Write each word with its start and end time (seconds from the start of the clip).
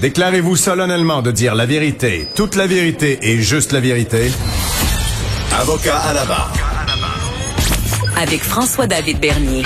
Déclarez-vous 0.00 0.54
solennellement 0.54 1.22
de 1.22 1.32
dire 1.32 1.56
la 1.56 1.66
vérité, 1.66 2.28
toute 2.36 2.54
la 2.54 2.68
vérité 2.68 3.18
et 3.20 3.38
juste 3.38 3.72
la 3.72 3.80
vérité. 3.80 4.30
Avocat 5.60 5.98
à 5.98 6.12
la 6.12 6.24
barre. 6.24 6.52
Avec 8.16 8.40
François-David 8.40 9.18
Bernier. 9.18 9.64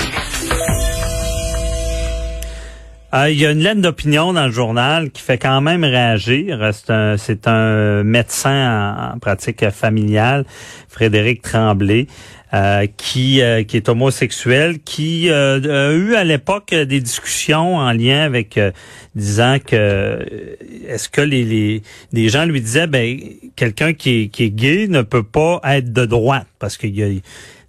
Euh, 3.13 3.29
il 3.29 3.39
y 3.39 3.45
a 3.45 3.51
une 3.51 3.59
lettre 3.59 3.81
d'opinion 3.81 4.33
dans 4.33 4.47
le 4.47 4.51
journal 4.51 5.11
qui 5.11 5.21
fait 5.21 5.37
quand 5.37 5.61
même 5.61 5.83
réagir. 5.83 6.71
C'est 6.73 7.47
un, 7.47 8.03
médecin 8.03 9.11
en, 9.13 9.19
pratique 9.19 9.69
familiale, 9.69 10.45
Frédéric 10.89 11.43
Tremblay, 11.43 12.07
euh, 12.53 12.85
qui, 12.97 13.41
euh, 13.41 13.63
qui 13.63 13.77
est 13.77 13.89
homosexuel, 13.89 14.79
qui 14.79 15.29
a 15.29 15.57
eu 15.91 16.15
à 16.15 16.23
l'époque 16.23 16.73
des 16.73 16.99
discussions 16.99 17.77
en 17.77 17.91
lien 17.91 18.21
avec 18.21 18.59
disant 19.15 19.57
que 19.65 20.19
est-ce 20.87 21.09
que 21.09 21.21
les, 21.21 21.81
les, 22.11 22.29
gens 22.29 22.45
lui 22.45 22.61
disaient 22.61 22.87
ben 22.87 23.19
quelqu'un 23.55 23.93
qui 23.93 24.23
est, 24.23 24.27
qui 24.27 24.43
est 24.43 24.49
gay 24.49 24.87
ne 24.87 25.01
peut 25.01 25.23
pas 25.23 25.61
être 25.65 25.91
de 25.91 26.05
droite 26.05 26.47
parce 26.59 26.77
qu'il 26.77 26.95
y 26.95 27.03
a 27.03 27.07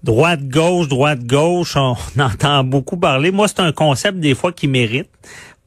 droite 0.02 0.46
gauche 0.48 0.88
droite 0.88 1.24
gauche 1.24 1.76
on, 1.76 1.96
entend 2.20 2.64
beaucoup 2.64 2.96
parler. 2.96 3.30
Moi 3.30 3.48
c'est 3.48 3.60
un 3.60 3.72
concept 3.72 4.18
des 4.18 4.34
fois 4.34 4.52
qui 4.52 4.68
mérite 4.68 5.08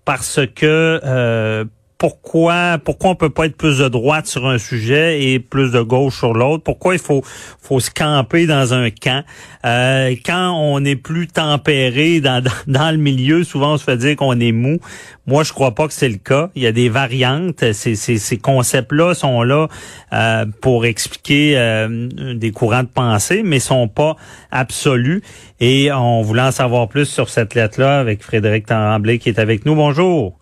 parce 0.06 0.40
que 0.56 1.02
euh, 1.04 1.66
pourquoi 1.98 2.78
pourquoi 2.84 3.12
on 3.12 3.16
peut 3.16 3.30
pas 3.30 3.48
être 3.48 3.58
plus 3.58 3.80
de 3.80 3.88
droite 3.88 4.28
sur 4.28 4.46
un 4.48 4.58
sujet 4.58 5.22
et 5.24 5.40
plus 5.40 5.72
de 5.72 5.82
gauche 5.82 6.18
sur 6.18 6.34
l'autre? 6.34 6.64
Pourquoi 6.64 6.94
il 6.94 7.00
faut 7.00 7.22
faut 7.24 7.80
se 7.80 7.90
camper 7.90 8.46
dans 8.46 8.74
un 8.74 8.90
camp? 8.90 9.24
Euh, 9.66 10.16
Quand 10.26 10.54
on 10.56 10.84
est 10.86 10.96
plus 10.96 11.28
tempéré 11.28 12.22
dans, 12.22 12.44
dans, 12.68 12.92
le 12.92 12.98
milieu, 12.98 13.44
souvent 13.44 13.74
on 13.74 13.78
se 13.78 13.84
fait 13.84 13.98
dire 13.98 14.16
qu'on 14.16 14.40
est 14.40 14.52
mou. 14.52 14.78
Moi, 15.26 15.44
je 15.44 15.52
crois 15.52 15.76
pas 15.76 15.88
que 15.88 15.94
c'est 15.94 16.08
le 16.08 16.18
cas. 16.18 16.50
Il 16.56 16.64
y 16.64 16.68
a 16.68 16.72
des 16.72 16.88
variantes. 16.88 17.74
Ces, 17.74 17.96
ces, 17.96 18.18
ces 18.18 18.38
concepts-là 18.38 19.14
sont 19.14 19.44
là 19.44 19.68
euh, 20.14 20.46
pour 20.62 20.86
expliquer 20.86 21.58
euh, 21.58 22.08
des 22.36 22.52
courants 22.52 22.84
de 22.84 22.88
pensée, 22.88 23.42
mais 23.44 23.60
sont 23.60 23.88
pas 23.88 24.16
absolus. 24.52 25.22
Et 25.60 25.92
on 25.92 26.22
voulait 26.22 26.44
en 26.44 26.52
savoir 26.52 26.88
plus 26.88 27.06
sur 27.06 27.28
cette 27.30 27.56
lettre-là 27.56 28.00
avec 28.00 28.24
Frédéric 28.24 28.68
Tremblay 28.68 29.18
qui 29.18 29.30
est 29.30 29.40
avec 29.40 29.66
nous. 29.66 29.76
Bonjour. 29.76 30.38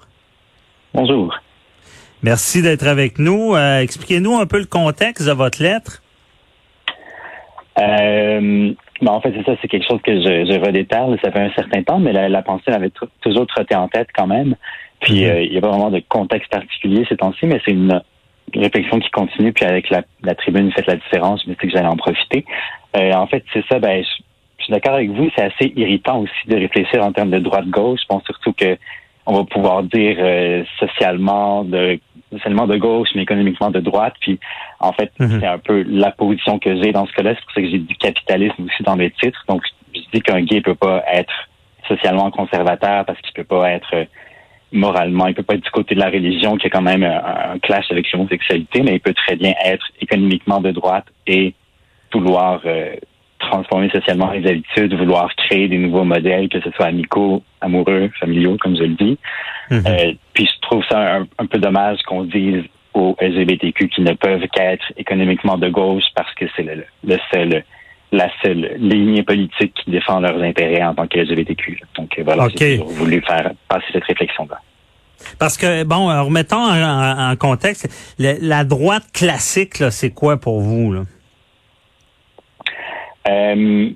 Bonjour. 0.94 1.34
Merci 2.24 2.62
d'être 2.62 2.88
avec 2.88 3.20
nous. 3.20 3.56
Euh, 3.56 3.82
expliquez-nous 3.82 4.36
un 4.38 4.46
peu 4.46 4.60
le 4.60 4.66
contexte 4.66 5.28
de 5.28 5.32
votre 5.32 5.62
lettre. 5.62 6.02
Euh, 7.78 8.74
ben, 9.02 9.12
en 9.12 9.22
fait, 9.22 9.34
c'est 9.36 9.46
ça, 9.46 9.58
c'est 9.62 9.68
quelque 9.68 9.88
chose 9.88 10.02
que 10.02 10.14
je, 10.14 10.46
je 10.46 10.60
redéterre. 10.60 11.08
Ça 11.24 11.32
fait 11.32 11.40
un 11.42 11.52
certain 11.52 11.84
temps, 11.84 12.00
mais 12.00 12.14
la, 12.14 12.42
pensée 12.42 12.72
m'avait 12.72 12.92
toujours 13.22 13.48
trotté 13.48 13.76
en 13.76 13.88
tête 13.88 14.08
quand 14.16 14.28
même. 14.28 14.56
Puis 15.02 15.26
mhm. 15.26 15.30
euh, 15.30 15.42
il 15.44 15.52
n'y 15.52 15.58
a 15.58 15.62
pas 15.62 15.70
vraiment 15.70 15.92
de 15.92 16.02
contexte 16.08 16.50
particulier 16.50 17.06
ces 17.10 17.18
temps-ci, 17.18 17.46
mais 17.48 17.62
c'est 17.66 17.72
une 17.72 18.02
réflexion 18.56 19.00
qui 19.00 19.10
continue. 19.12 19.52
Puis 19.52 19.66
avec 19.66 19.90
la, 19.90 20.04
la 20.24 20.36
tribune, 20.36 20.72
fait 20.72 20.88
la 20.88 20.96
différence. 20.96 21.44
Je 21.44 21.50
me 21.50 21.56
suis 21.56 21.68
que 21.68 21.74
j'allais 21.74 21.88
en 21.88 21.98
profiter. 21.98 22.46
en 22.96 23.28
fait, 23.28 23.44
c'est 23.54 23.66
ça. 23.68 23.80
Ben, 23.80 24.04
je, 24.04 24.64
suis 24.64 24.72
d'accord 24.72 24.94
avec 24.94 25.12
vous. 25.12 25.30
C'est 25.36 25.44
assez 25.44 25.74
irritant 25.76 26.22
aussi 26.22 26.48
de 26.48 26.56
réfléchir 26.56 27.04
en 27.04 27.12
termes 27.12 27.30
de 27.30 27.40
droite-gauche. 27.40 28.00
Je 28.02 28.08
pense 28.08 28.24
surtout 28.24 28.54
que 28.54 28.78
on 29.28 29.34
va 29.34 29.44
pouvoir 29.44 29.84
dire 29.84 30.18
socialement 30.80 31.64
de 31.64 32.00
seulement 32.44 32.68
de 32.68 32.78
gauche, 32.78 33.10
mais 33.16 33.24
économiquement 33.24 33.72
de 33.72 33.80
droite. 33.80 34.14
Puis, 34.20 34.40
en 34.80 34.94
fait, 34.94 35.12
mhm. 35.20 35.40
c'est 35.40 35.48
un 35.48 35.58
peu 35.58 35.84
la 35.88 36.12
position 36.12 36.60
que 36.60 36.76
j'ai 36.82 36.92
dans 36.92 37.06
ce 37.06 37.14
cas-là. 37.14 37.36
C'est 37.36 37.44
pour 37.44 37.54
ça 37.54 37.62
que 37.62 37.70
j'ai 37.70 37.80
du 37.80 37.96
capitalisme 37.96 38.66
aussi 38.66 38.84
dans 38.84 38.96
mes 38.96 39.12
titres. 39.12 39.44
Donc, 39.48 39.64
je 39.94 40.02
dis 40.14 40.22
qu'un 40.22 40.42
gay 40.42 40.62
peut 40.62 40.76
pas 40.76 41.04
être 41.12 41.34
socialement 41.88 42.32
conservateur 42.32 43.06
parce 43.06 43.20
qu'il 43.22 43.34
peut 43.34 43.44
pas 43.44 43.70
être 43.72 43.94
euh, 43.94 44.06
moralement, 44.72 45.28
il 45.28 45.36
peut 45.36 45.44
pas 45.44 45.56
être 45.56 45.64
du 45.64 45.72
côté 45.72 45.96
de 45.96 46.00
la 46.00 46.10
religion 46.10 46.58
qui 46.58 46.68
a 46.68 46.70
quand 46.70 46.82
même 46.82 47.04
un, 47.04 47.58
clash 47.60 47.86
avec 47.92 48.12
l'homosexualité, 48.12 48.82
mais 48.82 48.96
il 48.96 49.00
peut 49.00 49.14
très 49.14 49.36
bien 49.36 49.54
être 49.64 49.86
économiquement 50.02 50.60
de 50.60 50.72
droite 50.72 51.06
et 51.28 51.54
vouloir 52.12 52.62
euh, 52.66 52.96
transformer 53.40 53.90
socialement 53.90 54.32
les 54.32 54.48
habitudes, 54.50 54.94
vouloir 54.94 55.34
créer 55.36 55.68
des 55.68 55.78
nouveaux 55.78 56.04
modèles, 56.04 56.50
que 56.50 56.62
ce 56.62 56.72
soit 56.72 56.86
amicaux, 56.86 57.44
amoureux, 57.62 58.10
familiaux, 58.20 58.58
comme 58.60 58.76
je 58.76 58.84
le 58.84 58.96
dis. 58.96 59.18
Mhm. 59.72 59.84
Euh, 59.88 60.14
puis 60.34 60.46
je 60.46 60.62
trouve 60.62 60.84
ça 60.90 61.20
un, 61.38 61.46
peu 61.46 61.58
dommage 61.60 62.02
qu'on 62.04 62.24
dise 62.24 62.64
aux 62.94 63.16
LGBTQ 63.20 63.90
qu'ils 63.90 64.04
ne 64.04 64.14
peuvent 64.14 64.48
qu'être 64.54 64.86
économiquement 64.98 65.58
de 65.58 65.70
gauche 65.70 66.04
parce 66.16 66.34
que 66.36 66.46
c'est 66.56 66.64
le, 66.64 66.86
seul 67.34 67.64
la 68.12 68.30
seule 68.42 68.76
ligne 68.78 69.24
politique 69.24 69.74
qui 69.84 69.92
défend 69.92 70.22
leurs 70.22 70.42
intérêts 70.42 70.84
en 70.84 70.94
tant 70.94 71.06
que 71.08 71.20
LGBTQ. 71.20 71.82
Donc 71.98 72.18
voilà, 72.24 72.48
j'ai 72.56 72.78
voulu 72.78 73.22
faire 73.22 73.52
passer 73.68 73.86
cette 73.92 74.06
réflexion-là. 74.06 74.62
Parce 75.40 75.58
que, 75.58 75.84
bon, 75.84 76.08
remettons 76.24 76.58
en, 76.58 77.36
contexte, 77.36 77.90
la 78.20 78.64
droite 78.64 79.12
classique, 79.14 79.84
c'est 79.90 80.12
quoi 80.12 80.40
pour 80.40 80.62
vous? 80.62 80.94
Là? 80.94 81.02
Euh, 83.28 83.90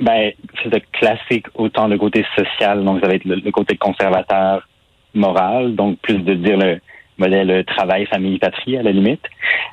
ben, 0.00 0.32
c'est 0.62 0.90
classique 0.92 1.46
autant 1.54 1.86
le 1.86 1.98
côté 1.98 2.24
social, 2.36 2.84
donc 2.84 3.00
ça 3.00 3.08
va 3.08 3.14
être 3.14 3.24
le, 3.24 3.50
côté 3.50 3.76
conservateur 3.76 4.66
moral, 5.14 5.74
donc 5.74 5.98
plus 6.00 6.18
de 6.18 6.34
dire 6.34 6.56
le 6.56 6.80
modèle 7.18 7.64
travail, 7.66 8.06
famille, 8.06 8.38
patrie 8.38 8.76
à 8.76 8.82
la 8.82 8.90
limite. 8.90 9.22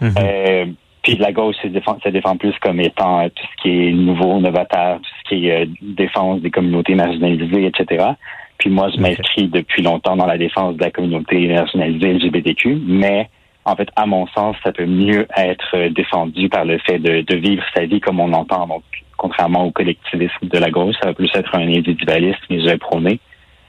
Mhm. 0.02 0.14
euh, 0.20 0.66
puis 1.02 1.16
la 1.16 1.32
gauche 1.32 1.56
se 1.62 1.68
défend, 1.68 1.98
se 2.04 2.10
défend 2.10 2.36
plus 2.38 2.54
comme 2.60 2.80
étant 2.80 3.28
tout 3.30 3.46
ce 3.56 3.62
qui 3.62 3.88
est 3.88 3.92
nouveau, 3.92 4.40
novateur, 4.40 4.98
tout 4.98 5.10
ce 5.24 5.30
qui 5.30 5.48
est 5.48 5.64
euh, 5.64 5.66
défense 5.82 6.42
des 6.42 6.52
communautés 6.52 6.94
marginalisées, 6.94 7.66
etc. 7.66 8.06
Puis 8.58 8.70
moi, 8.70 8.90
je 8.94 9.00
m'inscris 9.00 9.48
depuis 9.48 9.82
longtemps 9.82 10.18
dans 10.18 10.26
la 10.26 10.38
défense 10.38 10.76
de 10.76 10.84
la 10.84 10.92
communauté 10.92 11.48
marginalisée 11.48 12.14
LGBTQ, 12.14 12.82
mais 12.86 13.30
en 13.66 13.76
fait, 13.76 13.90
à 13.96 14.06
mon 14.06 14.28
sens, 14.28 14.56
ça 14.64 14.72
peut 14.72 14.86
mieux 14.86 15.28
être 15.36 15.90
défendu 15.90 16.50
par 16.50 16.66
le 16.66 16.78
fait 16.80 17.00
de, 17.00 17.36
vivre 17.36 17.64
sa 17.76 17.86
vie 17.86 18.00
comme 18.00 18.20
on 18.20 18.34
entend. 18.34 18.68
Donc, 18.68 18.84
contrairement 19.18 19.66
au 19.66 19.72
collectivisme 19.72 20.48
de 20.48 20.58
la 20.58 20.70
gauche, 20.70 20.96
ça 21.02 21.10
va 21.10 21.14
plus 21.14 21.30
être 21.34 21.54
un 21.56 21.68
individualisme, 21.68 22.46
et 22.50 22.62
je 22.62 22.76
prôné, 22.78 23.20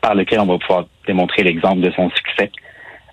par 0.00 0.14
lequel 0.14 0.40
on 0.40 0.46
va 0.46 0.58
pouvoir 0.58 0.86
démontrer 1.06 1.42
l'exemple 1.42 1.80
de 1.80 1.90
son 1.90 2.08
succès. 2.10 2.50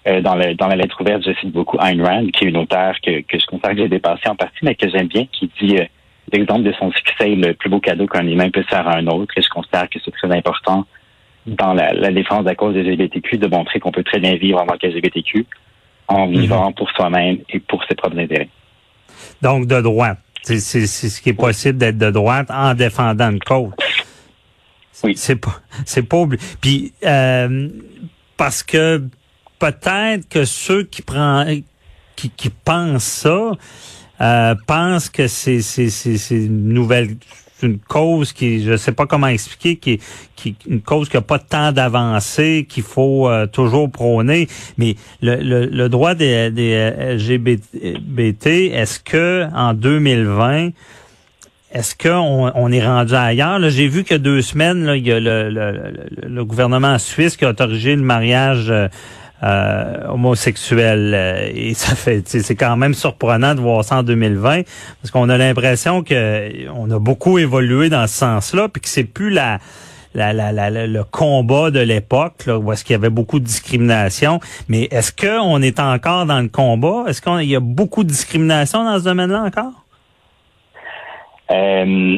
Euh, 0.08 0.22
dans, 0.22 0.36
dans 0.56 0.68
la 0.68 0.76
lettre 0.76 1.02
ouverte, 1.02 1.24
je 1.26 1.34
cite 1.34 1.52
beaucoup 1.52 1.78
Ayn 1.80 2.02
Rand, 2.02 2.28
qui 2.28 2.46
est 2.46 2.48
une 2.48 2.58
auteure 2.58 2.96
que, 3.02 3.22
que 3.22 3.40
je 3.40 3.46
considère 3.46 3.72
que 3.72 3.78
j'ai 3.78 3.90
dépassé 3.90 4.30
en 4.30 4.36
partie, 4.36 4.60
mais 4.62 4.76
que 4.76 4.90
j'aime 4.90 5.08
bien, 5.08 5.26
qui 5.26 5.52
dit 5.60 5.78
euh, 5.78 5.86
l'exemple 6.32 6.64
de 6.64 6.72
son 6.74 6.92
succès 6.92 7.36
le 7.36 7.54
plus 7.54 7.70
beau 7.70 7.80
cadeau 7.80 8.08
qu'un 8.08 8.26
humain 8.26 8.50
peut 8.50 8.64
faire 8.70 8.88
à 8.88 8.98
un 8.98 9.08
autre. 9.08 9.34
Et 9.36 9.42
je 9.42 9.50
considère 9.50 9.90
que 9.90 10.00
c'est 10.04 10.12
très 10.12 10.32
important 10.32 10.86
dans 11.46 11.74
la, 11.74 12.12
défense 12.12 12.44
de 12.44 12.50
la 12.50 12.56
cause 12.56 12.74
des 12.74 12.84
LGBTQ 12.84 13.38
de 13.38 13.48
montrer 13.48 13.80
qu'on 13.80 13.92
peut 13.92 14.04
très 14.04 14.20
bien 14.20 14.36
vivre 14.36 14.62
en 14.62 14.66
tant 14.66 14.78
qu'LGBTQ 14.78 15.46
en 16.08 16.28
vivant 16.28 16.72
pour 16.72 16.90
soi-même 16.92 17.40
et 17.50 17.60
pour 17.60 17.84
ses 17.86 17.96
propres 17.96 18.18
intérêts. 18.18 18.50
Donc, 19.42 19.68
de 19.68 19.82
droite. 19.82 20.20
C'est 20.44 20.60
ce 20.60 21.22
qui 21.22 21.30
est 21.30 21.34
possible 21.34 21.78
d'être 21.78 21.98
de 21.98 22.10
droite 22.10 22.50
en 22.50 22.74
défendant 22.74 23.32
une 23.32 23.40
cause. 23.40 23.74
Oui. 25.04 25.14
C'est 25.16 25.36
pas, 25.36 25.60
c'est 25.86 26.04
pas 26.04 26.26
Puis, 26.62 26.94
euh, 27.04 27.70
parce 28.38 28.64
que 28.64 29.04
peut-être 29.60 30.28
que 30.30 30.46
ceux 30.46 30.84
qui 30.84 31.02
prennent, 31.02 31.64
qui, 32.16 32.30
qui 32.30 32.50
pensent 32.50 33.04
ça, 33.04 33.52
euh, 34.22 34.56
pensent 34.66 35.10
que 35.10 35.28
c'est, 35.28 35.62
c'est, 35.62 35.90
c'est 35.90 36.36
une 36.36 36.70
nouvelle 36.70 37.18
une 37.64 37.80
cause 37.80 38.34
qui, 38.34 38.64
je 38.64 38.78
sais 38.78 38.92
pas 38.92 39.06
comment 39.06 39.28
expliquer, 39.28 39.78
qui, 39.78 40.00
qui 40.36 40.56
une 40.68 40.82
cause 40.82 41.10
qui 41.10 41.18
a 41.18 41.22
pas 41.22 41.40
tant 41.40 41.72
d'avancée, 41.72 42.66
qu'il 42.70 42.84
faut 42.84 43.28
euh, 43.28 43.48
toujours 43.48 43.90
prôner. 43.92 44.48
Mais 44.78 44.96
le, 45.22 45.66
le, 45.66 45.90
droit 45.90 46.16
des, 46.16 46.52
des 46.52 46.92
LGBT, 47.16 48.48
est-ce 48.48 49.00
que 49.00 49.48
en 49.54 49.74
2020 49.74 50.70
est-ce 51.70 51.96
qu'on 51.96 52.50
on 52.56 52.72
est 52.72 52.86
rendu 52.86 53.14
ailleurs? 53.14 53.60
J'ai 53.70 53.90
vu 53.90 54.06
que 54.06 54.16
deux 54.16 54.42
semaines, 54.42 54.86
là, 54.86 54.96
il 54.96 55.06
y 55.06 55.12
a 55.12 55.20
le, 55.20 55.50
le, 55.50 55.92
le, 56.26 56.46
gouvernement 56.46 56.98
suisse 56.98 57.36
qui 57.36 57.44
a 57.44 57.50
autorisé 57.50 57.96
le 57.96 58.02
mariage 58.02 58.70
euh, 58.70 58.88
euh, 59.44 60.08
homosexuels. 60.08 61.14
Euh, 61.14 61.50
et 61.54 61.74
ça 61.74 61.96
fait, 61.96 62.28
c'est 62.28 62.56
quand 62.56 62.78
même 62.78 62.94
surprenant 62.94 63.56
de 63.56 63.60
voir 63.60 63.84
ça 63.84 63.98
en 63.98 64.04
2020 64.04 64.62
parce 65.02 65.12
qu'on 65.12 65.30
a 65.30 65.38
l'impression 65.38 66.04
que 66.04 66.70
on 66.70 66.90
a 66.92 67.00
beaucoup 67.00 67.38
évolué 67.38 67.90
dans 67.90 68.08
ce 68.08 68.16
sens-là, 68.16 68.70
puis 68.70 68.82
que 68.82 68.90
c'est 68.90 69.04
plus 69.04 69.30
la 69.30 69.60
la, 70.16 70.34
la, 70.34 70.52
la, 70.52 70.88
le 70.88 71.04
combat 71.04 71.70
de 71.70 71.80
l'époque, 71.80 72.46
où 72.48 72.72
est-ce 72.72 72.84
qu'il 72.84 72.94
y 72.94 72.96
avait 72.96 73.12
beaucoup 73.12 73.40
de 73.40 73.46
discrimination. 73.46 74.40
Mais 74.68 74.84
est-ce 74.86 75.12
qu'on 75.12 75.62
est 75.62 75.80
encore 75.80 76.26
dans 76.26 76.42
le 76.42 76.48
combat? 76.48 77.04
Est-ce 77.08 77.22
qu'il 77.22 77.50
y 77.50 77.56
a 77.56 77.60
beaucoup 77.60 78.04
de 78.04 78.10
discrimination 78.10 78.84
dans 78.84 78.98
ce 78.98 79.04
domaine-là 79.04 79.44
encore? 79.44 79.74
Euh, 81.52 82.18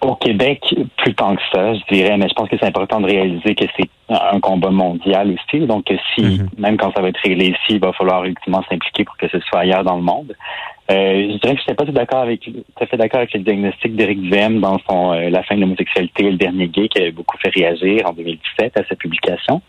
au 0.00 0.14
Québec, 0.14 0.62
plus 0.98 1.14
tant 1.14 1.34
que 1.34 1.42
ça, 1.52 1.74
je 1.74 1.94
dirais, 1.94 2.16
mais 2.16 2.28
je 2.28 2.34
pense 2.34 2.48
que 2.48 2.56
c'est 2.58 2.66
important 2.66 3.00
de 3.00 3.06
réaliser 3.06 3.54
que 3.54 3.64
c'est 3.76 3.90
un 4.08 4.40
combat 4.40 4.70
mondial 4.70 5.32
aussi. 5.34 5.66
Donc, 5.66 5.86
si, 6.14 6.22
mhm. 6.22 6.48
même 6.58 6.76
quand 6.76 6.92
ça 6.94 7.02
va 7.02 7.08
être 7.08 7.20
réglé 7.22 7.46
ici, 7.46 7.70
il 7.70 7.80
va 7.80 7.92
falloir 7.92 8.24
ultimement 8.24 8.62
s'impliquer 8.68 9.04
pour 9.04 9.16
que 9.16 9.28
ce 9.28 9.40
soit 9.40 9.60
ailleurs 9.60 9.84
dans 9.84 9.96
le 9.96 10.02
monde. 10.02 10.34
Euh, 10.88 11.32
je 11.32 11.38
dirais 11.38 11.56
que 11.56 11.62
je 11.62 11.64
n'étais 11.64 11.74
pas 11.74 11.84
tout 11.84 11.92
d'accord 11.92 12.20
avec, 12.20 12.42
tout 12.42 12.62
à 12.80 12.86
fait 12.86 12.96
d'accord 12.96 13.18
avec 13.18 13.34
le 13.34 13.40
diagnostic 13.40 13.96
d'Éric 13.96 14.20
Duhem 14.20 14.60
dans 14.60 14.78
son 14.88 15.14
euh, 15.14 15.30
La 15.30 15.42
fin 15.42 15.56
de 15.56 15.60
l'homosexualité 15.60 16.24
et 16.24 16.30
le 16.30 16.36
dernier 16.36 16.68
gay 16.68 16.88
qui 16.88 17.00
avait 17.00 17.10
beaucoup 17.10 17.36
fait 17.38 17.50
réagir 17.50 18.06
en 18.06 18.12
2017 18.12 18.78
à 18.78 18.84
sa 18.88 18.94
publication. 18.94 19.60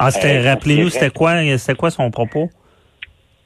Ah, 0.00 0.10
c'était, 0.10 0.38
euh, 0.38 0.50
rappelez-nous, 0.50 0.88
c'était 0.88 1.10
quoi, 1.10 1.40
c'était 1.58 1.76
quoi 1.76 1.90
son 1.90 2.10
propos? 2.10 2.50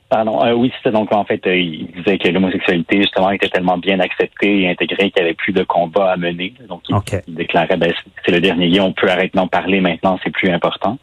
Pardon, 0.08 0.43
euh, 0.43 0.52
oui, 0.55 0.72
c'était 0.76 0.90
donc 0.90 1.12
en 1.12 1.25
fait, 1.25 1.46
euh, 1.46 1.55
il 1.55 1.87
disait 1.88 2.16
que 2.16 2.28
l'homosexualité 2.28 3.02
justement 3.02 3.31
était 3.31 3.50
tellement 3.50 3.76
bien 3.76 4.00
acceptée 4.00 4.62
et 4.62 4.70
intégrée 4.70 5.10
qu'il 5.10 5.22
n'y 5.22 5.28
avait 5.28 5.34
plus 5.34 5.52
de 5.52 5.62
combat 5.64 6.12
à 6.12 6.16
mener. 6.16 6.55
Donc 6.66 6.82
il, 6.88 7.34
déclarait, 7.34 7.76
ben, 7.76 7.93
c'est 8.25 8.32
le 8.32 8.40
dernier 8.40 8.69
lien, 8.69 8.84
on 8.84 8.93
peut 8.93 9.10
arrêter 9.10 9.37
d'en 9.37 9.49
parler 9.49 9.82
maintenant, 9.82 10.19
c'est 10.25 10.31
plus 10.31 10.49
important. 10.49 10.99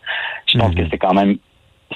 Je 0.52 0.58
pense 0.58 0.74
que 0.74 0.82
mhm. 0.82 0.88
c'est 0.90 0.98
quand 0.98 1.14
même, 1.14 1.38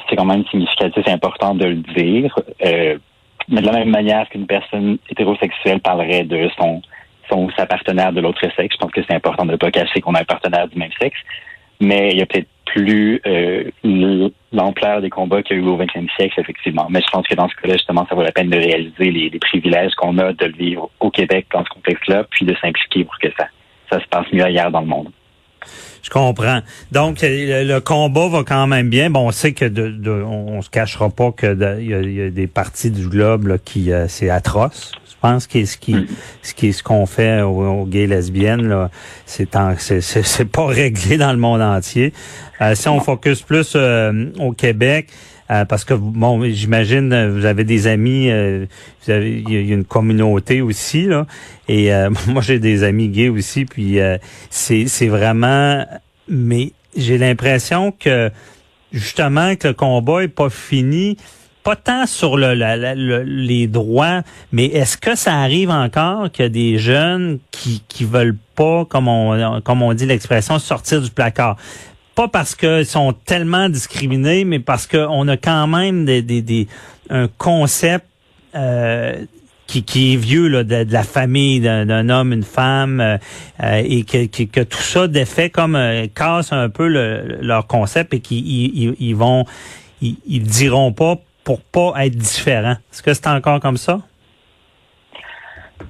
c'est 0.08 0.16
quand 0.16 0.26
même 0.26 0.46
significatif 0.52 1.08
et 1.08 1.12
important 1.12 1.56
de 1.56 1.66
le 1.66 1.76
dire. 1.78 2.38
Euh, 2.64 3.00
mais 3.48 3.62
de 3.62 3.66
la 3.66 3.72
même 3.72 3.90
manière 3.90 4.30
qu'une 4.30 4.46
personne 4.46 5.00
hétérosexuelle 5.10 5.80
parlerait 5.80 6.26
de 6.26 6.48
son, 6.60 6.84
son 7.28 7.50
sa 7.58 7.66
partenaire 7.66 8.14
de 8.14 8.22
l'autre 8.22 8.42
sexe, 8.56 8.76
je 8.76 8.78
pense 8.78 8.92
que 8.92 9.02
c'est 9.10 9.16
important 9.16 9.46
de 9.48 9.54
ne 9.54 9.58
pas 9.58 9.72
cacher 9.72 10.02
qu'on 10.02 10.14
a 10.14 10.22
un 10.22 10.26
partenaire 10.26 10.68
du 10.68 10.78
même 10.78 10.92
sexe. 11.02 11.18
Mais 11.82 12.12
il 12.12 12.20
y 12.20 12.22
a 12.22 12.28
peut-être 12.28 12.50
plus 12.74 13.22
euh, 13.26 14.30
l'ampleur 14.52 15.02
des 15.02 15.10
combats 15.10 15.42
qu'il 15.44 15.58
y 15.58 15.60
a 15.60 15.64
eu 15.64 15.68
au 15.68 15.78
20e 15.78 16.08
siècle, 16.16 16.40
effectivement. 16.40 16.88
Mais 16.90 17.02
je 17.02 17.12
pense 17.12 17.28
que 17.28 17.36
dans 17.36 17.48
ce 17.50 17.56
cas-là, 17.56 17.74
justement, 17.74 18.06
ça 18.08 18.16
vaut 18.16 18.24
la 18.24 18.32
peine 18.32 18.50
de 18.50 18.58
réaliser 18.58 19.12
les, 19.12 19.40
privilèges 19.40 19.94
qu'on 19.96 20.18
a 20.18 20.34
de 20.34 20.46
le 20.46 20.54
vivre 20.54 20.90
au 21.00 21.10
Québec 21.10 21.48
dans 21.54 21.64
ce 21.64 21.70
contexte-là, 21.70 22.26
puis 22.30 22.46
de 22.46 22.56
s'impliquer 22.62 23.04
pour 23.04 23.18
que 23.20 23.28
ça, 23.38 23.48
ça 23.92 24.00
se 24.00 24.08
passe 24.08 24.26
mieux 24.32 24.44
ailleurs 24.44 24.72
dans 24.72 24.82
le 24.82 24.88
monde. 24.88 25.10
Je 26.04 26.10
comprends. 26.10 26.62
Donc 26.92 27.20
le, 27.22 27.80
combat 27.80 28.28
va 28.30 28.44
quand 28.44 28.68
même 28.68 28.90
bien. 28.90 29.10
Bon, 29.10 29.28
on 29.28 29.32
sait 29.32 29.54
que 29.54 29.66
de, 29.66 30.24
on, 30.24 30.62
se 30.62 30.70
cachera 30.70 31.10
pas 31.10 31.32
que 31.32 31.80
il 31.80 32.16
y, 32.16 32.22
a 32.22 32.30
des 32.30 32.48
parties 32.48 32.92
du 32.92 33.08
globe 33.08 33.48
là, 33.48 33.58
qui 33.58 33.92
euh, 33.92 34.08
c'est 34.08 34.30
atroce. 34.30 34.94
Je 35.22 35.28
pense 35.28 35.48
que 35.48 35.66
ce 35.66 35.76
qui, 35.76 36.08
ce 36.42 36.54
qui, 36.54 36.72
ce 36.72 36.82
qu'on 36.82 37.06
fait 37.06 37.42
aux, 37.42 37.86
gays 37.86 38.08
lesbiennes 38.08 38.70
là, 38.70 38.90
c'est 39.26 39.50
c'est 40.02 40.46
pas 40.46 40.66
réglé 40.68 41.18
dans 41.18 41.34
le 41.34 41.38
monde 41.38 41.62
entier. 41.62 42.14
Euh, 42.62 42.74
si 42.74 42.88
on 42.88 43.02
focus 43.02 43.42
plus 43.42 43.74
euh, 43.76 44.32
au 44.40 44.54
Québec, 44.54 45.10
euh, 45.52 45.66
parce 45.66 45.84
que 45.84 45.94
bon, 45.94 46.42
j'imagine 46.46 47.32
vous 47.32 47.44
avez 47.44 47.66
des 47.66 47.88
amis, 47.88 48.30
vous 48.30 49.12
avez 49.12 49.44
il 49.46 49.68
y 49.68 49.72
a 49.72 49.76
une 49.76 49.84
communauté 49.84 50.62
aussi 50.62 51.04
là, 51.04 51.28
et 51.68 51.92
moi 52.28 52.42
j'ai 52.42 52.60
des 52.60 52.86
amis 52.86 53.10
gays 53.10 53.28
aussi, 53.28 53.66
puis 53.66 53.98
c'est 54.50 54.88
c'est 54.88 55.10
vraiment, 55.10 55.86
mais 56.30 56.72
j'ai 56.96 57.18
l'impression 57.18 57.92
que 57.92 58.32
justement 58.94 59.58
que 59.58 59.68
le 59.68 59.74
combat 59.74 60.24
est 60.24 60.30
pas 60.30 60.50
fini 60.50 61.18
pas 61.64 61.76
tant 61.76 62.06
sur 62.06 62.38
le, 62.38 63.24
les 63.24 63.68
droits, 63.68 64.22
mais 64.52 64.66
est-ce 64.66 64.98
que 64.98 65.16
ça 65.16 65.36
arrive 65.36 65.70
encore 65.70 66.32
que 66.32 66.48
des 66.48 66.78
jeunes 66.78 67.40
qui 67.52 67.84
qui 67.88 68.06
veulent 68.06 68.38
pas, 68.56 68.86
comme 68.86 69.08
on 69.08 69.62
comme 69.62 69.82
on 69.82 69.94
dit 69.94 70.06
l'expression, 70.06 70.58
sortir 70.60 71.02
du 71.02 71.12
placard? 71.12 71.58
Pas 72.16 72.28
parce 72.28 72.56
qu'ils 72.56 72.86
sont 72.86 73.14
tellement 73.14 73.70
discriminés, 73.70 74.44
mais 74.44 74.60
parce 74.60 74.88
qu'on 74.88 75.28
a 75.28 75.38
quand 75.38 75.68
même 75.68 76.06
des, 76.06 76.22
des, 76.22 76.68
un 77.10 77.28
concept 77.38 78.06
euh, 78.56 79.26
qui, 79.68 79.84
qui 79.84 80.14
est 80.14 80.18
vieux 80.18 80.48
là, 80.48 80.64
de, 80.64 80.92
la 80.92 81.04
famille 81.04 81.60
d'un 81.60 82.10
homme, 82.10 82.34
une 82.34 82.44
femme, 82.44 83.00
euh, 83.00 83.18
euh, 83.62 83.84
et 83.86 84.04
que, 84.04 84.26
que, 84.26 84.62
tout 84.62 84.82
ça 84.82 85.08
défait 85.08 85.52
comme 85.52 85.78
casse 86.16 86.52
un 86.52 86.70
peu 86.70 86.88
leur 86.88 87.68
concept 87.68 88.16
et 88.16 88.20
qu'ils 88.20 88.48
ils, 88.48 88.96
ils, 89.00 89.16
vont 89.16 89.46
ils, 90.02 90.16
ils 90.26 90.42
diront 90.42 90.92
pas 90.92 91.20
pour 91.50 91.62
pas 91.62 92.06
être 92.06 92.16
différent. 92.16 92.76
Est-ce 92.92 93.02
que 93.02 93.12
c'est 93.12 93.26
encore 93.26 93.60
comme 93.60 93.78
ça? 93.78 94.02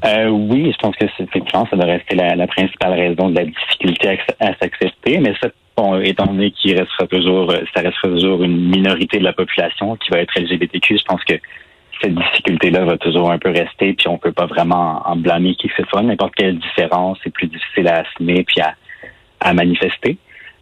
Euh, 0.05 0.29
oui, 0.29 0.71
je 0.71 0.77
pense 0.77 0.95
que 0.95 1.05
c'est 1.17 1.23
effectivement, 1.23 1.67
ça 1.69 1.75
doit 1.75 1.85
rester 1.85 2.15
la, 2.15 2.47
principale 2.47 2.93
raison 2.93 3.27
de 3.29 3.35
la 3.35 3.43
difficulté 3.43 4.17
à, 4.39 4.53
s'accepter, 4.55 5.17
mais 5.17 5.33
étant 6.05 6.27
donné 6.27 6.51
qu'il 6.51 6.79
restera 6.79 7.07
toujours, 7.07 7.51
euh, 7.51 7.59
ça 7.75 7.81
restera 7.81 8.07
toujours 8.07 8.41
une 8.41 8.69
minorité 8.69 9.19
de 9.19 9.25
la 9.25 9.33
population 9.33 9.97
qui 9.97 10.11
va 10.11 10.19
être 10.19 10.39
LGBTQ, 10.39 10.97
je 10.97 11.03
pense 11.03 11.25
que 11.25 11.33
cette 12.01 12.15
difficulté-là 12.15 12.85
va 12.85 12.97
toujours 12.97 13.29
un 13.29 13.37
peu 13.37 13.49
rester, 13.49 13.91
puis 13.95 14.07
on 14.07 14.17
peut 14.17 14.31
pas 14.31 14.45
vraiment 14.45 15.01
en 15.05 15.17
blâmer 15.17 15.55
qui 15.55 15.67
fait 15.67 15.83
ça. 15.93 16.01
N'importe 16.01 16.35
quelle 16.35 16.57
différence, 16.57 17.17
c'est 17.21 17.33
plus 17.33 17.47
difficile 17.47 17.89
à 17.89 18.05
assumer 18.05 18.45
puis 18.45 18.61
à, 18.61 18.75
à 19.41 19.53
manifester. 19.53 20.17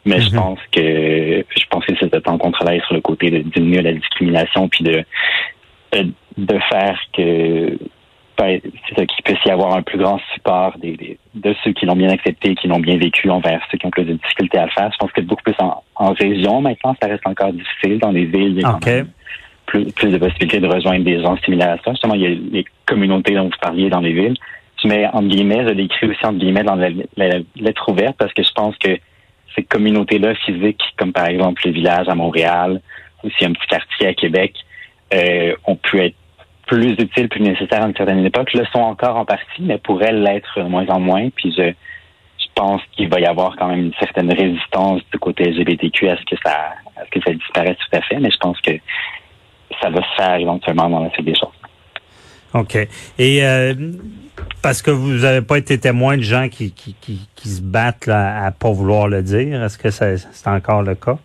Mais 0.07 0.21
je 0.21 0.29
mhm. 0.29 0.37
pense 0.37 0.59
que 0.71 0.81
je 0.81 1.65
pense 1.69 1.85
que 1.85 1.93
c'est 1.99 2.11
de 2.11 2.19
temps 2.19 2.37
qu'on 2.37 2.51
travaille 2.51 2.81
sur 2.87 2.95
le 2.95 3.01
côté 3.01 3.29
de 3.29 3.39
diminuer 3.39 3.81
la 3.81 3.93
discrimination 3.93 4.69
puis 4.69 4.83
de 4.83 5.03
de 6.37 6.59
faire 6.69 6.99
que 7.13 7.77
ben, 8.37 8.61
c'est 8.95 9.07
qu'il 9.07 9.23
puisse 9.23 9.43
y 9.45 9.49
avoir 9.49 9.75
un 9.75 9.81
plus 9.81 9.97
grand 9.97 10.19
support 10.33 10.77
des, 10.77 11.17
de 11.33 11.55
ceux 11.63 11.71
qui 11.71 11.87
l'ont 11.87 11.95
bien 11.95 12.09
accepté, 12.09 12.53
qui 12.53 12.67
l'ont 12.67 12.79
bien 12.79 12.97
vécu 12.97 13.29
envers 13.31 13.59
ceux 13.71 13.79
qui 13.79 13.85
ont 13.87 13.89
plus 13.89 14.03
de 14.03 14.13
difficultés 14.13 14.59
à 14.59 14.65
le 14.65 14.71
faire. 14.71 14.91
Je 14.93 14.97
pense 14.97 15.11
que 15.11 15.21
beaucoup 15.21 15.41
plus 15.41 15.55
en, 15.59 16.13
région 16.13 16.61
maintenant, 16.61 16.95
ça 17.01 17.07
reste 17.07 17.25
encore 17.25 17.51
difficile. 17.51 17.97
Dans 17.97 18.11
les 18.11 18.25
villes, 18.25 18.57
il 18.57 18.61
y 18.61 18.65
a 18.65 18.77
plus, 19.65 19.91
plus 19.91 20.11
de 20.11 20.17
possibilités 20.19 20.59
de 20.59 20.67
rejoindre 20.67 21.03
des 21.03 21.19
gens 21.19 21.35
similaires 21.37 21.71
à 21.71 21.77
ça. 21.83 21.91
Justement, 21.91 22.13
il 22.13 22.21
y 22.21 22.27
a 22.27 22.29
les 22.29 22.65
communautés 22.85 23.33
dont 23.33 23.45
vous 23.45 23.59
parliez 23.59 23.89
dans 23.89 24.01
les 24.01 24.13
villes. 24.13 24.35
Je 24.83 24.87
mets 24.87 25.07
entre 25.07 25.27
guillemets, 25.27 25.67
je 25.67 25.73
l'écris 25.73 26.07
aussi 26.07 26.23
entre 26.23 26.37
guillemets 26.37 26.63
dans 26.63 26.75
la, 26.75 26.89
la 27.17 27.39
lettre 27.55 27.89
ouverte 27.89 28.15
parce 28.19 28.31
que 28.33 28.43
je 28.43 28.51
pense 28.51 28.77
que 28.77 28.99
ces 29.57 29.63
communautés-là 29.63 30.35
physiques, 30.35 30.81
comme 30.97 31.11
par 31.11 31.27
exemple 31.27 31.61
les 31.65 31.71
villages 31.71 32.07
à 32.07 32.15
Montréal, 32.15 32.81
ou 33.23 33.29
si 33.31 33.45
un 33.45 33.53
petit 33.53 33.67
quartier 33.67 34.07
à 34.07 34.13
Québec, 34.13 34.53
euh, 35.13 35.55
ont 35.65 35.75
pu 35.75 35.99
être 35.99 36.15
plus 36.67 36.91
utiles, 36.99 37.29
plus 37.29 37.41
nécessaires 37.41 37.83
à 37.83 37.87
une 37.87 37.95
certaine 37.95 38.23
époque, 38.25 38.53
le 38.53 38.65
sont 38.65 38.79
encore 38.79 39.15
en 39.15 39.25
partie, 39.25 39.61
mais 39.61 39.77
pourraient 39.77 40.11
l'être 40.11 40.61
de 40.61 40.67
moins 40.67 40.85
en 40.89 40.99
moins. 40.99 41.29
Puis 41.29 41.53
je, 41.57 41.63
je 41.63 42.47
pense 42.53 42.81
qu'il 42.91 43.09
va 43.09 43.19
y 43.19 43.25
avoir 43.25 43.55
quand 43.55 43.67
même 43.67 43.85
une 43.85 43.93
certaine 43.99 44.31
résistance 44.31 45.01
du 45.11 45.17
côté 45.17 45.45
LGBTQ 45.45 46.09
à 46.09 46.17
ce 46.17 46.23
que 46.23 46.35
ça, 46.43 46.73
à 46.97 47.05
ce 47.05 47.09
que 47.09 47.19
ça 47.25 47.33
disparaisse 47.33 47.77
tout 47.77 47.97
à 47.97 48.01
fait, 48.01 48.19
mais 48.19 48.29
je 48.29 48.37
pense 48.37 48.59
que 48.61 48.71
ça 49.81 49.89
va 49.89 50.01
se 50.01 50.15
faire 50.21 50.35
éventuellement 50.35 50.89
dans 50.89 51.03
la 51.03 51.09
suite 51.11 51.25
des 51.25 51.35
choses. 51.35 51.49
OK. 52.53 52.75
Et 53.17 53.45
euh, 53.45 53.73
parce 54.61 54.81
que 54.81 54.91
vous 54.91 55.19
n'avez 55.19 55.41
pas 55.41 55.57
été 55.57 55.77
témoin 55.79 56.17
de 56.17 56.23
gens 56.23 56.49
qui, 56.49 56.71
qui, 56.71 56.95
qui, 56.99 57.27
qui 57.35 57.49
se 57.49 57.61
battent 57.61 58.05
là, 58.05 58.45
à 58.45 58.51
pas 58.51 58.71
vouloir 58.71 59.07
le 59.07 59.21
dire? 59.21 59.63
Est-ce 59.63 59.77
que 59.77 59.89
c'est 59.89 60.47
encore 60.47 60.83
le 60.83 60.95
cas? 60.95 61.17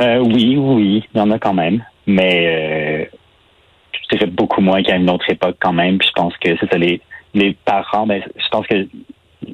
Euh, 0.00 0.18
oui, 0.18 0.56
oui, 0.58 1.04
il 1.14 1.18
y 1.18 1.20
en 1.20 1.30
a 1.30 1.38
quand 1.38 1.54
même. 1.54 1.82
Mais 2.06 3.08
euh, 3.10 3.16
dirais 4.10 4.26
beaucoup 4.26 4.60
moins 4.60 4.82
qu'à 4.82 4.96
une 4.96 5.10
autre 5.10 5.28
époque 5.30 5.56
quand 5.60 5.72
même. 5.72 5.98
Puis 5.98 6.08
je 6.08 6.12
pense 6.12 6.36
que 6.38 6.56
c'est 6.58 6.70
ça, 6.70 6.78
les, 6.78 7.00
les 7.34 7.56
parents, 7.64 8.06
ben, 8.06 8.22
je 8.36 8.48
pense 8.50 8.66
que 8.66 8.86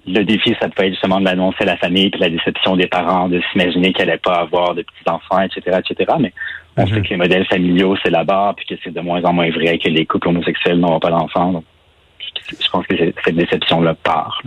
le 0.07 0.25
défi, 0.25 0.55
ça 0.61 0.69
peut 0.69 0.85
être 0.85 0.93
justement 0.93 1.21
de 1.21 1.25
l'annoncer 1.25 1.59
à 1.61 1.67
la 1.67 1.77
famille, 1.77 2.11
puis 2.11 2.21
la 2.21 2.31
déception 2.31 2.77
des 2.77 2.87
parents, 2.87 3.29
de 3.29 3.41
s'imaginer 3.51 3.93
qu'elle 3.93 4.07
n'allait 4.07 4.19
pas 4.19 4.41
avoir 4.41 4.75
de 4.75 4.83
petits-enfants, 4.83 5.43
etc., 5.43 5.79
etc. 5.79 6.13
Mais 6.19 6.33
on 6.77 6.87
sait 6.87 6.95
mhm. 6.95 7.03
que 7.03 7.09
les 7.11 7.17
modèles 7.17 7.47
familiaux, 7.47 7.97
c'est 8.03 8.11
là-bas, 8.11 8.55
puis 8.57 8.67
que 8.67 8.75
c'est 8.83 8.93
de 8.93 9.01
moins 9.01 9.23
en 9.25 9.33
moins 9.33 9.51
vrai 9.51 9.79
que 9.79 9.89
les 9.89 10.07
couples 10.07 10.29
homosexuels 10.29 10.79
n'auront 10.79 11.01
pas 11.01 11.11
d'enfants 11.11 11.63
je 12.49 12.69
pense 12.71 12.87
que 12.87 12.95
cette 13.25 13.35
déception-là 13.35 13.95
part. 14.03 14.43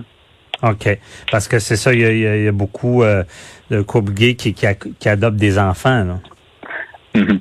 OK. 0.63 0.97
Parce 1.31 1.47
que 1.47 1.59
c'est 1.59 1.75
ça, 1.75 1.93
il 1.93 1.99
y 1.99 2.47
a, 2.47 2.51
beaucoup 2.51 3.03
euh, 3.03 3.23
de 3.69 3.81
couples 3.81 4.13
gays 4.13 4.35
qui, 4.35 4.55
adoptent 5.07 5.37
des 5.37 5.59
enfants. 5.59 6.19
Mm-hmm. 7.13 7.39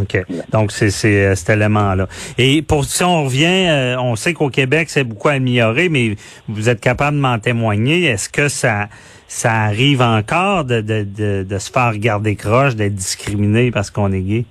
OK. 0.00 0.24
Donc, 0.50 0.72
c'est 0.72 0.88
euh, 1.04 1.34
cet 1.34 1.50
élément-là. 1.50 2.08
Et 2.38 2.62
pour 2.62 2.84
si 2.84 3.02
on 3.04 3.24
revient, 3.24 3.68
euh, 3.68 3.96
on 3.98 4.16
sait 4.16 4.32
qu'au 4.32 4.48
Québec, 4.48 4.88
c'est 4.90 5.04
beaucoup 5.04 5.28
amélioré, 5.28 5.88
mais 5.88 6.16
vous 6.48 6.68
êtes 6.68 6.80
capable 6.80 7.16
de 7.16 7.22
m'en 7.22 7.38
témoigner. 7.38 8.04
Est-ce 8.04 8.28
que 8.28 8.48
ça 8.48 8.88
ça 9.28 9.52
arrive 9.52 10.02
encore 10.02 10.66
de, 10.66 10.82
de 10.82 11.58
se 11.58 11.70
faire 11.70 11.96
garder 11.96 12.36
croche, 12.36 12.76
d'être 12.76 12.94
discriminé 12.94 13.70
parce 13.70 13.90
qu'on 13.90 14.12
est 14.12 14.20
gay? 14.20 14.44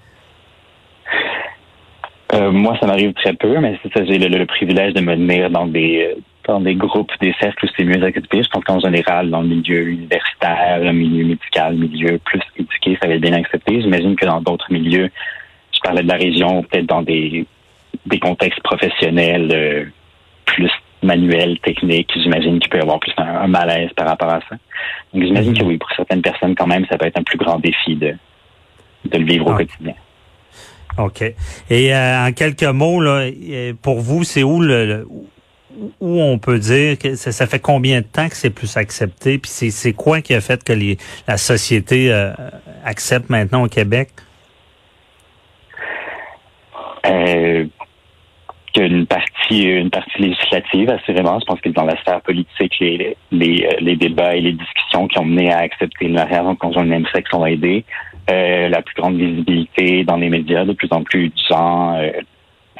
Euh, 2.34 2.52
moi, 2.52 2.78
ça 2.80 2.88
m'arrive 2.88 3.14
très 3.14 3.34
peu, 3.34 3.60
mais 3.60 3.78
c'est 3.84 3.92
ça, 3.94 4.06
j'ai 4.06 4.18
le, 4.18 4.46
privilège 4.46 4.94
de 4.94 5.02
me 5.02 5.16
tenir 5.16 5.50
dans 5.50 5.68
des 5.68 6.16
dans 6.48 6.60
des 6.60 6.74
groupes, 6.74 7.12
des 7.22 7.36
cercles 7.40 7.66
où 7.66 7.70
c'est 7.78 7.84
mieux 7.84 8.04
accepté. 8.04 8.42
Je 8.42 8.50
pense 8.50 8.64
qu'en 8.64 8.80
général, 8.80 9.30
dans 9.30 9.42
le 9.42 9.48
milieu 9.48 9.90
universitaire, 9.90 10.80
le 10.80 10.92
milieu 10.92 11.26
médical, 11.26 11.78
le 11.78 11.88
milieu 11.88 12.18
plus 12.18 12.42
éduqué, 12.58 12.98
ça 13.00 13.08
va 13.08 13.14
être 13.14 13.22
bien 13.22 13.34
accepté. 13.34 13.82
J'imagine 13.82 14.16
que 14.16 14.26
dans 14.26 14.42
d'autres 14.42 14.72
milieux, 14.72 15.10
je 15.72 15.80
parlais 15.82 16.02
de 16.02 16.08
la 16.08 16.16
région, 16.16 16.64
peut-être 16.64 16.88
dans 16.88 17.02
des 17.02 17.46
des 18.06 18.20
contextes 18.20 18.62
professionnels 18.64 19.52
euh, 19.54 19.86
plus 20.46 20.72
manuel, 21.04 21.60
technique. 21.60 22.12
J'imagine 22.16 22.60
qu'il 22.60 22.70
peut 22.70 22.78
y 22.78 22.82
avoir 22.82 23.00
plus 23.00 23.14
un, 23.18 23.48
malaise 23.48 23.90
par 23.96 24.08
rapport 24.08 24.30
à 24.30 24.40
ça. 24.50 24.56
Donc, 25.14 25.24
j'imagine 25.24 25.54
que 25.54 25.64
mhm. 25.64 25.70
oui, 25.70 25.78
pour 25.78 25.92
certaines 25.96 26.22
personnes, 26.22 26.56
quand 26.56 26.68
même, 26.68 26.86
ça 26.90 26.98
peut 26.98 27.06
être 27.06 27.20
un 27.20 27.24
plus 27.24 27.38
grand 27.38 27.60
défi 27.60 27.96
de, 27.96 28.16
de 29.06 29.18
le 29.18 29.26
vivre 29.26 29.48
au 29.48 29.56
quotidien. 29.56 29.94
OK. 30.98 31.24
Et 31.70 31.96
euh, 31.96 32.28
en 32.28 32.32
quelques 32.32 32.64
mots, 32.64 33.02
là, 33.02 33.30
pour 33.82 34.02
vous, 34.02 34.24
c'est 34.24 34.44
où 34.44 34.62
le, 34.62 35.08
où 36.00 36.22
on 36.22 36.38
peut 36.38 36.60
dire 36.60 36.98
que 36.98 37.16
ça, 37.16 37.48
fait 37.48 37.60
combien 37.60 38.02
de 38.02 38.06
temps 38.06 38.30
que 38.30 38.36
c'est 38.36 38.50
plus 38.50 38.78
accepté? 38.78 39.38
Puis 39.38 39.52
c'est 39.72 39.94
quoi 39.94 40.22
qui 40.22 40.34
a 40.34 40.42
fait 40.42 40.64
que 40.64 40.74
les, 40.74 40.98
la 41.28 41.38
société 41.38 42.12
euh, 42.12 42.32
accepte 42.84 43.30
maintenant 43.30 43.64
au 43.64 43.68
Québec? 43.68 44.10
Euh, 47.06 47.66
une 48.78 49.06
partie 49.06 49.64
une 49.64 49.90
partie 49.90 50.22
législative, 50.22 50.90
assurément. 50.90 51.40
Je 51.40 51.46
pense 51.46 51.60
que 51.62 51.70
dans 51.70 51.84
la 51.84 51.98
sphère 51.98 52.22
politique, 52.22 52.80
les, 52.80 53.18
les, 53.32 53.66
euh, 53.66 53.76
les 53.80 53.96
débats 53.96 54.36
et 54.36 54.42
les 54.42 54.54
discussions 54.54 55.08
qui 55.08 55.20
ont 55.20 55.26
mené 55.26 55.52
à 55.52 55.60
accepter 55.60 56.08
le 56.08 56.14
mariage 56.14 56.46
en 56.46 56.56
conjoint 56.56 56.84
de 56.84 56.90
même 56.90 57.06
sexe 57.14 57.34
ont 57.34 57.46
aidé. 57.46 57.84
Euh, 58.30 58.70
la 58.70 58.82
plus 58.82 58.96
grande 58.96 59.18
visibilité 59.18 60.04
dans 60.04 60.18
les 60.18 60.30
médias, 60.30 60.64
de 60.64 60.74
plus 60.74 60.90
en 60.92 61.04
plus 61.04 61.30
de 61.30 61.34
gens 61.50 61.98
euh, 61.98 62.12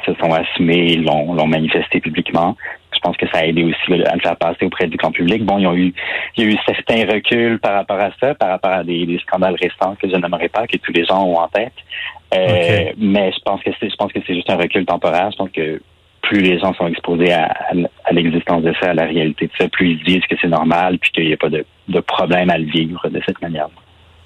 se 0.06 0.14
sont 0.14 0.32
assumés, 0.32 0.96
l'ont 0.96 1.46
manifesté 1.46 2.00
publiquement. 2.00 2.56
Je 2.94 2.98
pense 3.00 3.16
que 3.16 3.26
ça 3.28 3.38
a 3.38 3.46
aidé 3.46 3.64
aussi 3.64 4.02
à 4.06 4.14
le 4.14 4.20
faire 4.20 4.36
passer 4.36 4.64
auprès 4.64 4.86
du 4.86 4.96
grand 4.96 5.10
public. 5.10 5.44
Bon, 5.44 5.58
il 5.58 5.64
y 5.64 5.66
a 5.66 5.74
eu, 5.74 5.92
il 6.36 6.44
y 6.44 6.46
a 6.46 6.50
eu 6.50 6.56
certains 6.66 7.12
reculs 7.12 7.58
par 7.58 7.74
rapport 7.74 7.98
à 7.98 8.10
ça, 8.20 8.34
par 8.34 8.50
rapport 8.50 8.70
à 8.70 8.84
des, 8.84 9.06
des 9.06 9.18
scandales 9.18 9.56
récents 9.60 9.96
que 10.00 10.08
je 10.08 10.14
n'aimerais 10.14 10.48
pas, 10.48 10.66
que 10.66 10.76
tous 10.76 10.92
les 10.92 11.04
gens 11.04 11.24
ont 11.24 11.38
en 11.38 11.48
tête. 11.48 11.72
Euh, 12.34 12.92
mais 12.96 13.32
je 13.32 13.40
pense 13.44 13.62
que 13.62 13.70
c'est, 13.80 13.90
je 13.90 13.96
pense 13.96 14.12
que 14.12 14.20
c'est 14.26 14.34
juste 14.34 14.50
un 14.50 14.56
recul 14.56 14.86
temporaire. 14.86 15.30
Je 15.32 15.36
pense 15.36 15.50
que 15.50 15.80
plus 16.22 16.40
les 16.40 16.58
gens 16.60 16.72
sont 16.74 16.86
exposés 16.86 17.32
à, 17.32 17.52
à, 18.04 18.12
l'existence 18.12 18.62
de 18.62 18.72
ça, 18.80 18.90
à 18.90 18.94
la 18.94 19.04
réalité 19.04 19.46
de 19.46 19.52
ça, 19.58 19.68
plus 19.68 19.90
ils 19.90 20.04
disent 20.04 20.26
que 20.30 20.36
c'est 20.40 20.48
normal, 20.48 20.98
puis 20.98 21.10
qu'il 21.10 21.26
n'y 21.26 21.32
a 21.32 21.36
pas 21.36 21.50
de, 21.50 21.64
de 21.88 22.00
problème 22.00 22.48
à 22.50 22.58
le 22.58 22.66
vivre 22.66 23.08
de 23.08 23.20
cette 23.26 23.42
manière. 23.42 23.68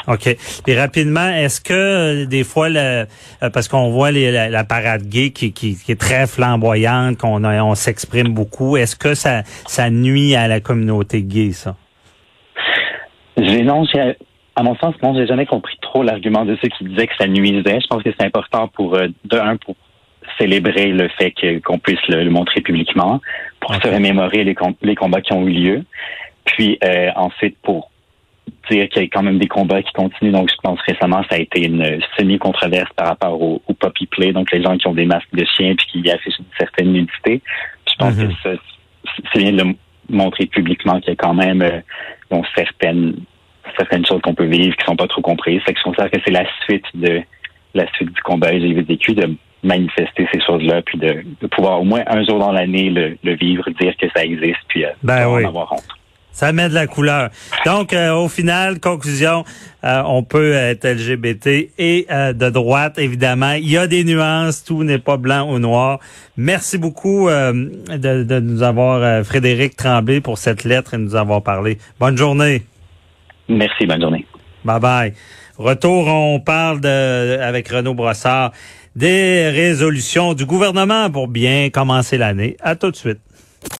OK. 0.09 0.37
Et 0.67 0.79
rapidement, 0.79 1.29
est-ce 1.29 1.61
que 1.61 1.73
euh, 1.73 2.27
des 2.27 2.45
fois, 2.45 2.69
le, 2.69 3.07
euh, 3.43 3.51
parce 3.53 3.69
qu'on 3.69 3.91
voit 3.91 4.11
les, 4.11 4.31
la, 4.31 4.65
parade 4.65 5.03
gay 5.03 5.31
qui, 5.31 5.53
qui, 5.53 5.77
qui, 5.77 5.93
est 5.93 6.01
très 6.01 6.27
flamboyante, 6.27 7.19
qu'on 7.19 7.45
on 7.45 7.75
s'exprime 7.75 8.29
beaucoup, 8.29 8.77
est-ce 8.77 8.97
que 8.97 9.15
ça, 9.15 9.43
ça 9.67 9.91
nuit 9.91 10.35
à 10.35 10.49
la 10.49 10.61
communauté 10.61 11.23
gay, 11.23 11.53
ça? 11.53 11.77
J'ai, 13.37 13.63
non, 13.63 13.85
à 14.55 14.63
mon 14.63 14.75
sens, 14.77 14.95
non, 15.03 15.15
j'ai 15.15 15.27
jamais 15.27 15.47
compris 15.47 15.77
trop 15.83 16.03
l'argument 16.03 16.45
de 16.45 16.57
ceux 16.63 16.69
qui 16.69 16.85
disaient 16.85 17.07
que 17.07 17.17
ça 17.19 17.27
nuisait. 17.27 17.81
Je 17.81 17.87
pense 17.89 18.03
que 18.03 18.11
c'est 18.19 18.27
important 18.27 18.69
pour, 18.69 18.95
euh, 18.95 19.09
de 19.25 19.39
un, 19.39 19.57
pour 19.57 19.77
célébrer 20.39 20.87
le 20.87 21.09
fait 21.09 21.33
qu'on 21.63 21.79
puisse 21.79 22.01
le, 22.09 22.29
montrer 22.31 22.61
publiquement, 22.61 23.21
pour 23.61 23.75
se 23.75 23.89
remémorer 23.89 24.45
les, 24.45 24.57
les 24.83 24.95
combats 24.95 25.21
qui 25.21 25.33
ont 25.33 25.47
eu 25.47 25.51
lieu, 25.51 25.85
puis 26.45 26.79
euh, 26.83 27.11
ensuite 27.17 27.57
pour 27.63 27.91
dire 28.71 28.89
qu'il 28.89 29.03
y 29.03 29.05
a 29.05 29.09
quand 29.09 29.23
même 29.23 29.39
des 29.39 29.49
combats 29.49 29.83
qui 29.83 29.93
continuent. 29.93 30.33
Donc, 30.33 30.51
je 30.51 30.57
pense 30.63 30.81
récemment, 30.81 31.23
ça 31.29 31.37
a 31.37 31.39
été 31.39 31.65
une 31.65 32.01
semi-controverse 32.17 32.93
par 32.95 33.09
rapport 33.09 33.41
au, 33.41 33.63
au 33.67 33.75
puppy 33.75 34.07
play, 34.07 34.33
donc 34.33 34.51
les 34.53 34.63
gens 34.63 34.77
qui 34.77 34.87
ont 34.87 34.95
des 34.95 35.07
masques 35.07 35.33
de 35.33 35.45
chiens 35.57 35.75
puis 35.77 36.03
qui 36.03 36.11
affichent 36.11 36.39
une 36.39 36.45
certaine 36.59 36.93
nudité. 36.93 37.43
Je 37.89 37.95
pense 37.99 38.17
que 38.17 38.23
mm-hmm. 38.23 38.43
ça, 38.43 38.51
c'est 39.33 39.39
bien 39.39 39.53
de 39.53 39.63
le 39.63 39.75
montrer 40.09 40.47
publiquement 40.47 41.01
qu'il 41.01 41.11
y 41.11 41.13
a 41.13 41.17
quand 41.17 41.35
même 41.35 41.63
euh, 41.63 42.41
certaines 42.55 43.15
certaines 43.77 44.07
choses 44.07 44.21
qu'on 44.23 44.35
peut 44.35 44.47
vivre 44.47 44.77
qui 44.77 44.85
sont 44.85 44.97
pas 44.97 45.09
trop 45.09 45.21
comprises. 45.21 45.61
Fait 45.63 45.73
que 45.73 45.79
je 45.79 45.85
considère 45.85 46.11
que 46.11 46.19
c'est 46.25 46.33
la 46.33 46.45
suite 46.65 46.85
de 46.95 47.23
la 47.75 47.87
suite 47.93 48.13
du 48.13 48.23
combat 48.23 48.53
LGBTQ 48.53 49.15
de 49.15 49.37
manifester 49.63 50.29
ces 50.33 50.41
choses-là, 50.41 50.83
puis 50.83 50.99
de, 50.99 51.25
pouvoir 51.49 51.81
au 51.81 51.85
moins 51.85 52.03
un 52.07 52.25
jour 52.25 52.39
dans 52.39 52.53
l'année 52.53 52.91
le, 52.91 53.35
vivre, 53.35 53.69
dire 53.71 53.95
que 53.97 54.07
ça 54.15 54.25
existe, 54.25 54.61
puis 54.69 54.85
euh, 54.85 54.91
ben 55.03 55.27
en 55.27 55.45
avoir 55.45 55.73
honte. 55.73 55.89
Ça 56.37 56.53
met 56.53 56.69
de 56.69 56.75
la 56.75 56.87
couleur. 56.87 57.31
Donc, 57.65 57.95
euh, 57.95 58.13
au 58.13 58.29
final, 58.29 58.79
conclusion, 58.79 59.45
euh, 59.85 60.03
on 60.05 60.23
peut 60.23 60.53
être 60.53 60.87
LGBT 60.87 61.71
et 61.79 62.07
de 62.11 62.51
droite, 62.51 62.99
évidemment. 62.99 63.53
Il 63.53 63.71
y 63.71 63.79
a 63.79 63.87
des 63.87 64.05
nuances, 64.05 64.63
tout 64.63 64.85
n'est 64.85 64.99
pas 64.99 65.17
blanc 65.17 65.51
ou 65.51 65.59
noir. 65.59 65.99
Merci 66.37 66.77
beaucoup 66.77 67.31
de, 67.31 68.23
de, 68.23 68.41
nous 68.41 68.63
avoir, 68.63 69.25
Frédéric 69.25 69.77
Tremblay, 69.77 70.21
pour 70.21 70.37
cette 70.37 70.65
lettre 70.65 70.93
et 70.93 70.99
nous 70.99 71.17
avoir 71.17 71.43
parlé. 71.43 71.79
Bonne 71.99 72.19
journée. 72.19 72.65
Merci, 73.49 73.87
bonne 73.87 74.03
journée. 74.03 74.27
Bye 74.63 74.81
bye. 74.81 75.15
Retour, 75.57 76.07
on 76.09 76.39
parle 76.41 76.83
de, 76.83 77.39
avec 77.41 77.69
Renaud 77.69 77.95
Brossard 77.95 78.53
des 78.95 79.51
résolutions 79.51 80.35
du 80.35 80.47
gouvernement 80.47 81.11
pour 81.11 81.29
bien 81.29 81.71
commencer 81.71 82.19
l'année. 82.19 82.57
À 82.61 82.77
tout 82.77 82.91
de 82.91 82.97
suite. 82.97 83.21